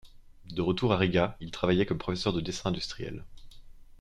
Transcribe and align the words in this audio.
De 0.49 0.63
retour 0.63 0.93
à 0.93 0.97
Riga, 0.97 1.37
il 1.41 1.51
travaillait 1.51 1.85
comme 1.85 1.99
professeur 1.99 2.33
de 2.33 2.41
dessin 2.41 2.69
industriel. 2.71 3.23